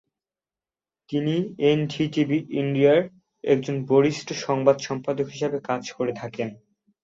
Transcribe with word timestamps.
তিনি 1.09 1.35
এনডিটিভি 1.69 2.39
ইন্ডিয়ায় 2.61 3.03
একজন 3.43 3.75
বরিষ্ঠ 3.85 4.27
সংবাদ 4.45 4.77
সম্পাদক 4.79 5.27
হিসেবে 5.27 5.57
কাজ 5.69 5.83
করে 5.97 6.11
থাকেন। 6.13 6.49